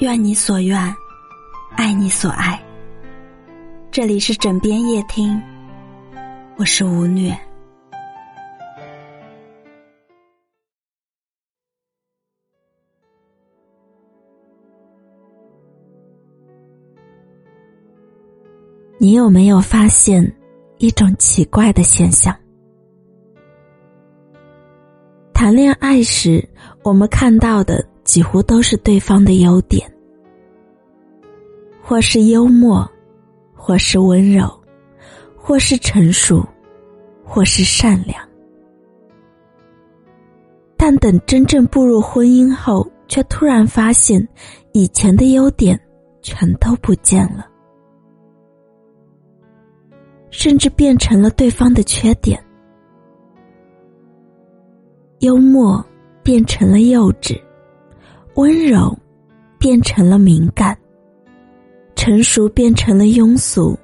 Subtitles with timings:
[0.00, 0.96] 愿你所愿，
[1.76, 2.58] 爱你所爱。
[3.90, 5.38] 这里是枕边夜听，
[6.56, 7.38] 我是吴虐。
[18.96, 20.34] 你有没有发现
[20.78, 22.34] 一种奇怪的现象？
[25.34, 26.48] 谈恋爱时，
[26.82, 29.88] 我们看到的几乎都是对方的优点，
[31.80, 32.84] 或是幽默，
[33.54, 34.50] 或是温柔，
[35.36, 36.44] 或是成熟，
[37.24, 38.20] 或是善良。
[40.76, 44.26] 但等真正步入婚姻后，却突然发现，
[44.72, 45.80] 以前的优点
[46.20, 47.46] 全都不见了，
[50.30, 52.44] 甚至变成了对方的缺点。
[55.20, 55.80] 幽默
[56.24, 57.40] 变成了幼稚，
[58.34, 58.96] 温柔
[59.58, 60.76] 变成了敏感，
[61.94, 63.78] 成熟变成了庸俗，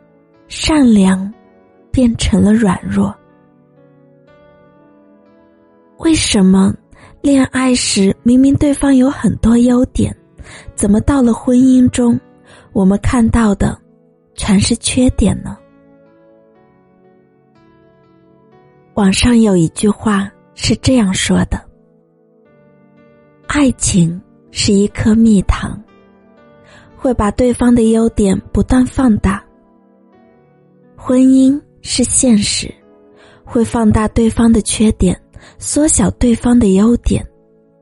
[0.48, 1.32] 善良
[1.90, 3.14] 变成了软弱。
[5.98, 6.74] 为什么
[7.20, 10.16] 恋爱时明明对方有很多优点，
[10.74, 12.18] 怎么到了婚姻中，
[12.72, 13.78] 我们看到的
[14.34, 15.56] 全是缺点呢？
[18.94, 20.30] 网上有一句话。
[20.58, 21.62] 是这样说的：
[23.46, 24.18] 爱情
[24.58, 25.78] 是一颗蜜糖，
[26.96, 29.38] 会把对方的优点不断放大；
[30.96, 32.74] 婚姻是现实，
[33.44, 35.14] 会放大对方的缺点，
[35.58, 37.22] 缩小对方的优点，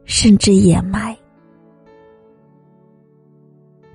[0.05, 1.17] 甚至掩埋。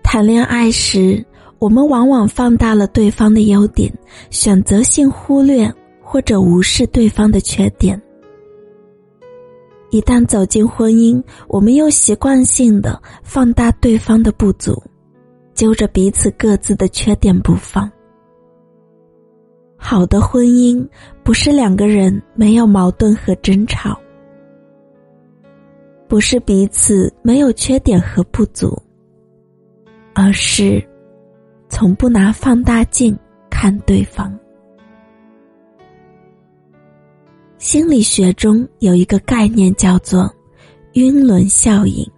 [0.01, 1.23] 谈恋爱时，
[1.59, 3.93] 我们往往放大了对方的优点，
[4.29, 5.69] 选择性忽略
[6.01, 8.01] 或者无视对方的缺点。
[9.91, 14.81] 一旦走进婚姻，我们又习惯性的放大对方的不足，
[15.53, 17.91] 揪着彼此各自的缺点不放。
[19.75, 20.87] 好的婚姻
[21.23, 23.99] 不是两个人没有矛盾和争吵，
[26.07, 28.77] 不是彼此没有缺点和不足，
[30.13, 30.85] 而是
[31.67, 33.17] 从不拿放大镜
[33.49, 34.37] 看对方。
[37.59, 40.33] 心理学中有一个概念叫做
[40.95, 42.09] “晕轮效应”，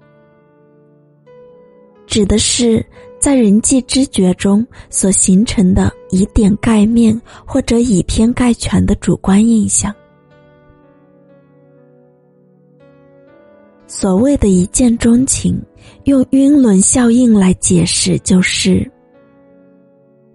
[2.06, 2.85] 指的是
[3.19, 9.94] 在人际知觉中所形成的以点盖面或者以偏概全的主观印象。
[13.88, 15.59] 所谓的一见钟情，
[16.03, 18.90] 用晕轮效应来解释，就是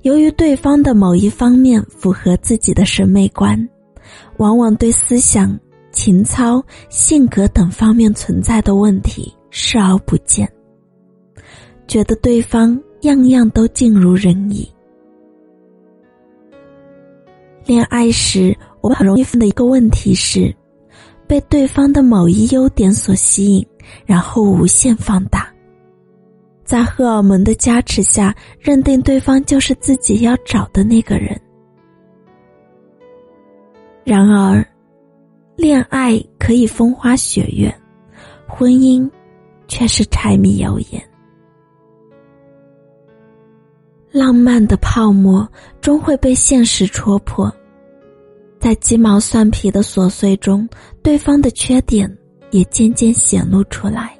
[0.03, 3.56] 由于对方的某一方面符合自己的审美观。
[4.38, 5.58] 往往对思想、
[5.92, 10.50] 情操、性格等方面存在的问题视而不见，
[11.86, 14.69] 觉得对方样样都尽如人意。
[17.64, 20.54] 恋爱时，我们很容易犯的一个问题是，
[21.26, 23.66] 被对方的某一优点所吸引，
[24.04, 25.53] 然后无限放大，
[26.64, 31.41] 在荷尔蒙的加持下，认定对方就是自己要找的那个人。
[34.06, 34.65] 然而，
[35.56, 37.77] 恋爱可以风花雪月，
[38.47, 39.11] 婚姻
[39.67, 41.03] 却是柴米油盐。
[44.12, 45.47] 浪漫的泡沫
[45.81, 47.53] 终会被现实戳破，
[48.61, 50.69] 在鸡毛蒜皮的琐碎中，
[51.03, 52.09] 对方的缺点
[52.53, 54.16] 也渐渐显露出来。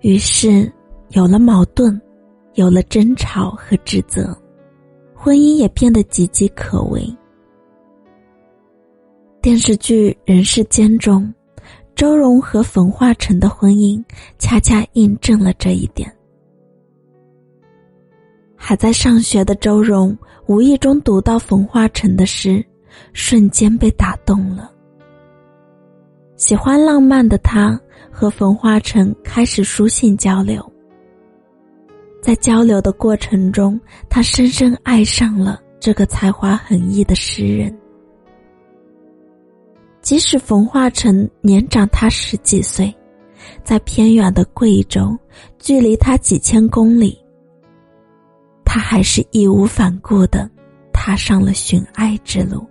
[0.00, 0.72] 于是，
[1.10, 2.00] 有了矛盾，
[2.54, 4.34] 有了争吵和指责。
[5.20, 7.02] 婚姻也变得岌岌可危。
[9.42, 11.34] 电视剧《人世间》中，
[11.96, 14.00] 周蓉和冯化成的婚姻
[14.38, 16.08] 恰恰印证了这一点。
[18.54, 22.64] 还在上学的周蓉无意中读到冯化成的诗，
[23.12, 24.70] 瞬间被打动了。
[26.36, 30.64] 喜欢浪漫的他和冯化成开始书信交流。
[32.20, 37.76] 在交流的过程中，他深深爱上了这个才华横溢的诗人。
[40.00, 42.94] 即使冯化成年长他十几岁，
[43.62, 45.16] 在偏远的贵州，
[45.58, 47.18] 距离他几千公里，
[48.64, 50.50] 他还是义无反顾的
[50.92, 52.66] 踏上了寻爱之路。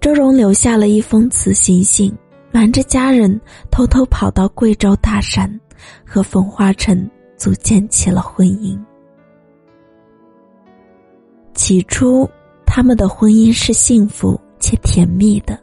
[0.00, 2.12] 周荣留下了一封辞行信，
[2.50, 3.40] 瞒着家人，
[3.70, 5.60] 偷偷跑到贵州大山。
[6.04, 8.78] 和冯化成组建起了婚姻。
[11.54, 12.28] 起初，
[12.66, 15.58] 他们的婚姻是幸福且甜蜜的。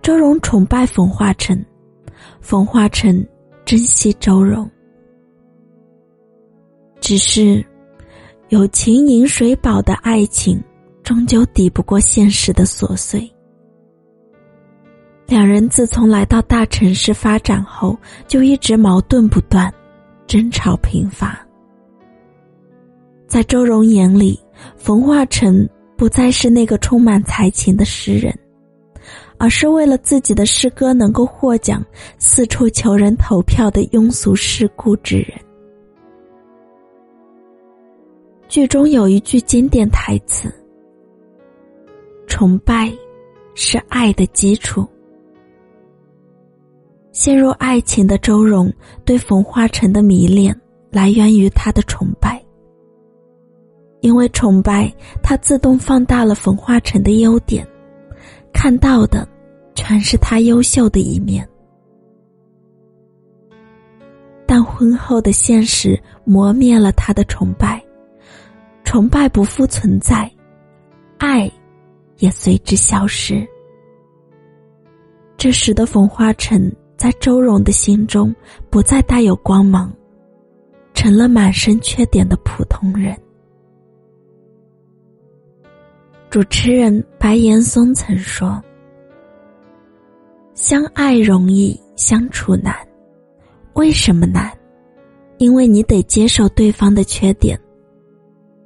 [0.00, 1.64] 周蓉崇拜冯化成，
[2.40, 3.26] 冯化成
[3.64, 4.70] 珍惜周荣。
[7.00, 7.64] 只是，
[8.48, 10.62] 有情饮水饱的爱情，
[11.02, 13.28] 终究抵不过现实的琐碎。
[15.26, 19.72] 两人自从来到大城市发展后，就一直矛盾不断，
[20.24, 21.36] 争吵频发。
[23.26, 24.38] 在周荣眼里，
[24.76, 28.32] 冯化成不再是那个充满才情的诗人，
[29.36, 31.84] 而是为了自己的诗歌能够获奖，
[32.18, 35.32] 四处求人投票的庸俗世故之人。
[38.46, 40.48] 剧中有一句经典台词
[42.28, 42.92] ：“崇拜
[43.56, 44.88] 是爱的基础。”
[47.16, 48.70] 陷入爱情的周荣
[49.02, 50.54] 对冯化成的迷恋
[50.90, 52.44] 来源于他的崇拜，
[54.02, 57.66] 因为崇拜他自动放大了冯化成的优点，
[58.52, 59.26] 看到的
[59.74, 61.48] 全是他优秀的一面。
[64.46, 67.82] 但婚后的现实磨灭了他的崇拜，
[68.84, 70.30] 崇拜不复存在，
[71.16, 71.50] 爱
[72.18, 73.42] 也随之消失。
[75.38, 76.70] 这时的冯化成。
[76.96, 78.34] 在周荣的心中，
[78.70, 79.92] 不再带有光芒，
[80.94, 83.14] 成了满身缺点的普通人。
[86.30, 88.62] 主持人白岩松曾说
[90.54, 92.74] ：“相爱容易，相处难。
[93.74, 94.50] 为什么难？
[95.36, 97.58] 因为你得接受对方的缺点。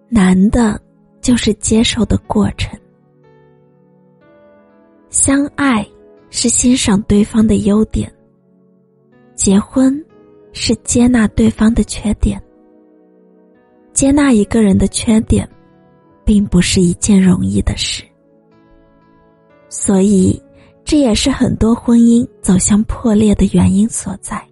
[0.09, 0.81] 难的，
[1.21, 2.79] 就是接受的过程。
[5.11, 5.87] 相爱
[6.31, 8.11] 是欣赏对方的优点。”
[9.40, 9.98] 结婚，
[10.52, 12.38] 是接纳对方的缺点。
[13.94, 15.48] 接纳一个人的缺点，
[16.26, 18.04] 并不是一件容易的事。
[19.70, 20.38] 所以，
[20.84, 24.46] 这也是很多婚姻走向破裂的原因所在。